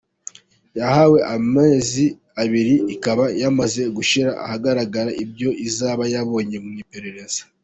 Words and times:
yahawe 0.79 1.19
amezi 1.35 2.05
abiri 2.41 2.75
ikaba 2.95 3.25
yamaze 3.41 3.81
gushyira 3.95 4.31
ahagaragara 4.45 5.11
ibyo 5.23 5.49
izaba 5.67 6.03
yabonye 6.13 6.57
mu 6.65 6.71
iperereza. 6.83 7.41